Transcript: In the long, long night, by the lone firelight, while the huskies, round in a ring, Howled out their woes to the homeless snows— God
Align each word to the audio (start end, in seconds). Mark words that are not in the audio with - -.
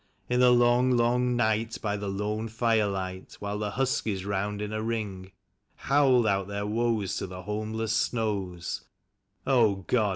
In 0.27 0.39
the 0.39 0.49
long, 0.49 0.89
long 0.97 1.35
night, 1.35 1.77
by 1.79 1.95
the 1.95 2.07
lone 2.07 2.47
firelight, 2.47 3.37
while 3.39 3.59
the 3.59 3.69
huskies, 3.69 4.25
round 4.25 4.59
in 4.59 4.73
a 4.73 4.81
ring, 4.81 5.31
Howled 5.75 6.25
out 6.25 6.47
their 6.47 6.65
woes 6.65 7.17
to 7.17 7.27
the 7.27 7.43
homeless 7.43 7.93
snows— 7.95 8.81
God 9.45 9.85